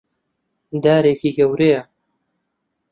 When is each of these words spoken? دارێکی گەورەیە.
دارێکی 0.83 1.31
گەورەیە. 1.37 1.81